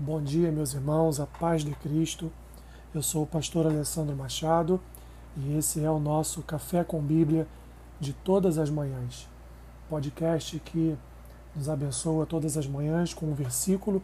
[0.00, 2.30] Bom dia, meus irmãos, a paz de Cristo.
[2.94, 4.80] Eu sou o pastor Alessandro Machado
[5.36, 7.48] e esse é o nosso Café com Bíblia
[7.98, 9.26] de todas as manhãs.
[9.90, 10.96] Podcast que
[11.52, 14.00] nos abençoa todas as manhãs com um versículo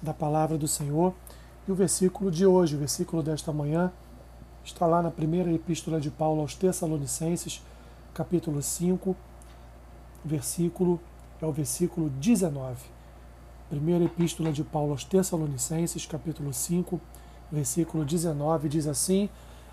[0.00, 1.12] da palavra do Senhor.
[1.68, 3.92] E o versículo de hoje, o versículo desta manhã,
[4.64, 7.62] está lá na primeira epístola de Paulo aos Tessalonicenses,
[8.14, 9.14] capítulo 5,
[10.24, 10.98] versículo
[11.42, 12.95] é o versículo 19
[13.68, 17.00] Primeira Epístola de Paulo aos Tessalonicenses, capítulo 5,
[17.50, 19.28] versículo 19, diz assim: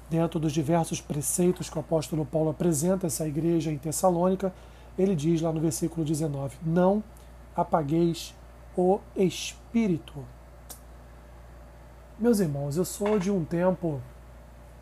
[0.09, 4.51] dentro dos diversos preceitos que o apóstolo Paulo apresenta essa igreja em Tessalônica,
[4.97, 7.03] ele diz lá no versículo 19: Não
[7.55, 8.33] apagueis
[8.75, 10.25] o espírito.
[12.17, 14.01] Meus irmãos, eu sou de um tempo,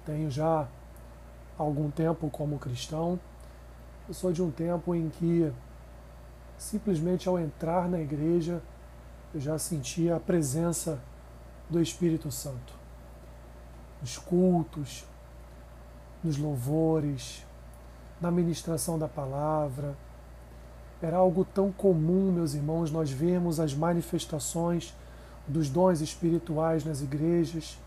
[0.05, 0.70] tenho já
[1.57, 3.20] algum tempo como cristão,
[4.07, 5.51] eu sou de um tempo em que
[6.57, 8.62] simplesmente ao entrar na igreja
[9.34, 10.99] eu já sentia a presença
[11.70, 12.73] do Espírito Santo.
[14.01, 15.05] Nos cultos,
[16.23, 17.46] nos louvores,
[18.20, 19.96] na ministração da palavra.
[21.01, 24.93] Era algo tão comum, meus irmãos, nós vemos as manifestações
[25.48, 27.79] dos dons espirituais nas igrejas.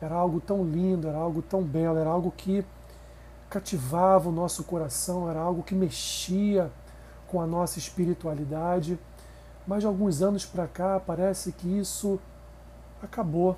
[0.00, 2.64] Era algo tão lindo, era algo tão belo, era algo que
[3.50, 6.70] cativava o nosso coração, era algo que mexia
[7.26, 8.98] com a nossa espiritualidade.
[9.68, 12.18] Mas de alguns anos para cá parece que isso
[13.02, 13.54] acabou.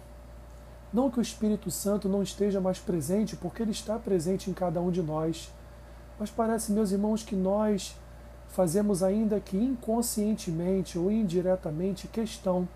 [0.92, 4.80] Não que o Espírito Santo não esteja mais presente, porque ele está presente em cada
[4.80, 5.52] um de nós.
[6.18, 7.96] Mas parece, meus irmãos, que nós
[8.48, 12.68] fazemos ainda que inconscientemente ou indiretamente questão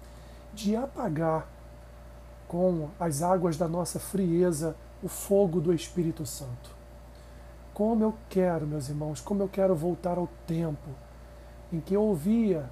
[0.55, 1.48] de apagar
[2.46, 6.70] com as águas da nossa frieza o fogo do Espírito Santo.
[7.74, 10.88] Como eu quero, meus irmãos, como eu quero voltar ao tempo
[11.72, 12.70] em que eu ouvia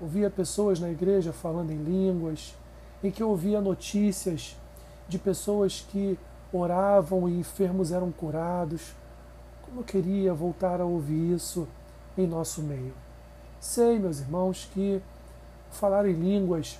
[0.00, 2.54] ouvia pessoas na igreja falando em línguas,
[3.02, 4.56] em que ouvia notícias
[5.08, 6.18] de pessoas que
[6.52, 8.94] oravam e enfermos eram curados.
[9.62, 11.66] Como eu queria voltar a ouvir isso
[12.16, 12.94] em nosso meio.
[13.60, 15.00] Sei, meus irmãos, que
[15.70, 16.78] falar em línguas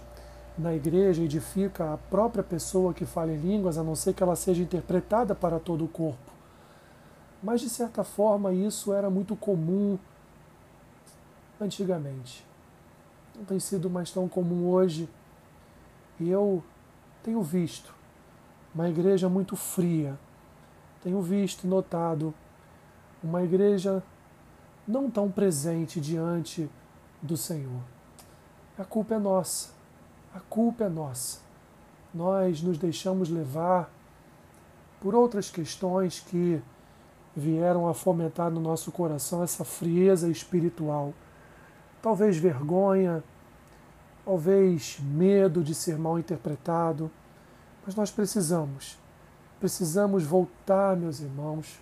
[0.56, 4.36] na igreja edifica a própria pessoa que fala em línguas, a não ser que ela
[4.36, 6.32] seja interpretada para todo o corpo.
[7.42, 9.98] Mas, de certa forma, isso era muito comum
[11.60, 12.46] antigamente
[13.36, 15.08] não tem sido mais tão comum hoje.
[16.18, 16.62] E eu
[17.22, 17.94] tenho visto
[18.74, 20.18] uma igreja muito fria,
[21.02, 22.34] tenho visto e notado
[23.22, 24.02] uma igreja
[24.86, 26.70] não tão presente diante
[27.20, 27.80] do Senhor.
[28.78, 29.70] A culpa é nossa,
[30.34, 31.40] a culpa é nossa.
[32.14, 33.90] Nós nos deixamos levar
[35.00, 36.62] por outras questões que
[37.34, 41.12] vieram a fomentar no nosso coração essa frieza espiritual
[42.06, 43.20] talvez vergonha,
[44.24, 47.10] talvez medo de ser mal interpretado,
[47.84, 48.96] mas nós precisamos,
[49.58, 51.80] precisamos voltar, meus irmãos,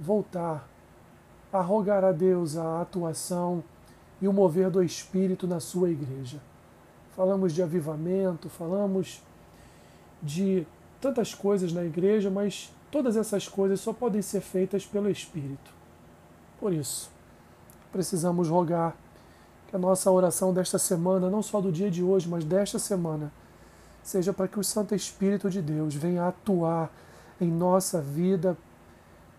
[0.00, 0.68] voltar
[1.52, 3.62] a rogar a Deus a atuação
[4.20, 6.40] e o mover do Espírito na sua igreja.
[7.14, 9.22] Falamos de avivamento, falamos
[10.20, 10.66] de
[11.00, 15.72] tantas coisas na igreja, mas todas essas coisas só podem ser feitas pelo Espírito.
[16.58, 17.08] Por isso,
[17.92, 18.96] precisamos rogar
[19.74, 23.32] que a nossa oração desta semana, não só do dia de hoje, mas desta semana,
[24.04, 26.92] seja para que o Santo Espírito de Deus venha atuar
[27.40, 28.56] em nossa vida,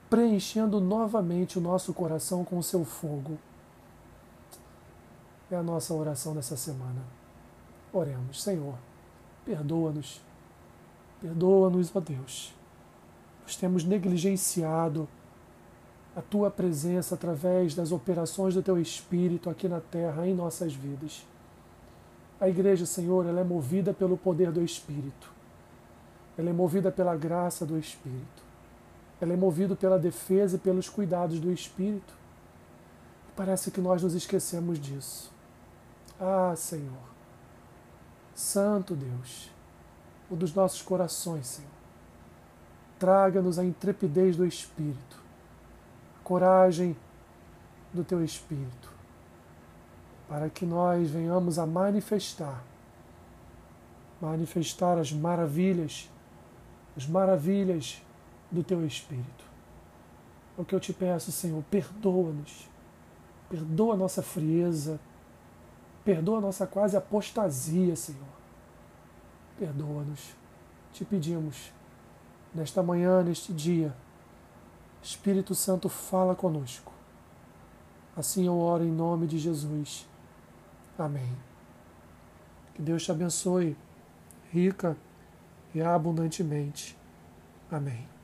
[0.09, 3.37] preenchendo novamente o nosso coração com o seu fogo.
[5.49, 7.01] É a nossa oração dessa semana.
[7.93, 8.75] Oremos, Senhor,
[9.45, 10.21] perdoa-nos,
[11.21, 12.53] perdoa-nos, ó Deus.
[13.43, 15.07] Nós temos negligenciado
[16.15, 21.27] a tua presença através das operações do teu Espírito aqui na terra, em nossas vidas.
[22.39, 25.29] A igreja, Senhor, ela é movida pelo poder do Espírito.
[26.37, 28.43] Ela é movida pela graça do Espírito.
[29.19, 32.13] Ela é movida pela defesa e pelos cuidados do Espírito.
[33.35, 35.33] Parece que nós nos esquecemos disso.
[36.19, 37.09] Ah, Senhor,
[38.33, 39.51] Santo Deus,
[40.29, 41.69] o dos nossos corações, Senhor,
[42.97, 45.24] traga-nos a intrepidez do Espírito
[46.25, 46.97] coragem
[47.93, 48.91] do teu Espírito,
[50.27, 52.63] para que nós venhamos a manifestar,
[54.19, 56.09] manifestar as maravilhas,
[56.97, 58.01] as maravilhas
[58.51, 59.45] do teu Espírito.
[60.57, 62.67] É o que eu te peço, Senhor, perdoa-nos,
[63.47, 64.99] perdoa a nossa frieza,
[66.03, 68.35] perdoa a nossa quase apostasia, Senhor.
[69.59, 70.35] Perdoa-nos,
[70.91, 71.71] te pedimos,
[72.53, 73.95] nesta manhã, neste dia
[75.05, 76.91] Espírito Santo, fala conosco.
[78.17, 80.07] Assim eu oro em nome de Jesus.
[80.97, 81.31] Amém.
[82.73, 83.77] Que Deus te abençoe
[84.51, 84.97] rica
[85.75, 86.97] e abundantemente.
[87.69, 88.14] Amém.